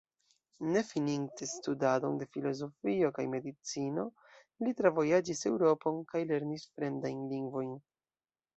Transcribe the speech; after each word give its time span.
Ne 0.75 0.81
fininte 0.91 1.47
studadon 1.51 2.17
de 2.21 2.27
filozofio 2.37 3.11
kaj 3.19 3.25
medicino, 3.35 4.07
li 4.65 4.75
travojaĝis 4.81 5.47
Eŭropon 5.53 6.03
kaj 6.15 6.25
lernis 6.33 6.69
fremdajn 6.75 7.25
lingvojn. 7.37 7.73